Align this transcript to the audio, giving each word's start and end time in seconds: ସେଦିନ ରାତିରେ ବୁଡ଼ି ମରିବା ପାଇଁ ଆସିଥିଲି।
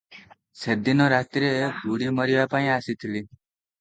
ସେଦିନ 0.61 1.09
ରାତିରେ 1.13 1.51
ବୁଡ଼ି 1.83 2.09
ମରିବା 2.21 2.47
ପାଇଁ 2.55 2.71
ଆସିଥିଲି। 2.79 3.25